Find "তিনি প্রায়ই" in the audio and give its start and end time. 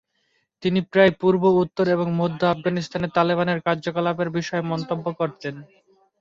0.63-1.13